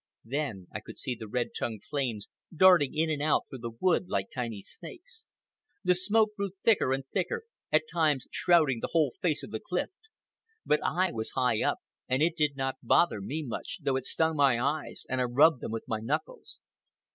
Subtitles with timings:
[0.25, 4.09] Then I could see the red tongued flames darting in and out through the wood
[4.09, 5.27] like tiny snakes.
[5.83, 9.91] The smoke grew thicker and thicker, at times shrouding the whole face of the cliff.
[10.65, 14.35] But I was high up and it did not bother me much, though it stung
[14.37, 16.57] my eyes and I rubbed them with my knuckles.